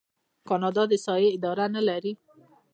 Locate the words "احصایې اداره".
0.95-1.65